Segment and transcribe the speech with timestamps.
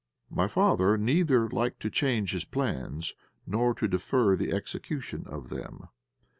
[0.31, 3.13] My father neither liked to change his plans,
[3.45, 5.89] nor to defer the execution of them.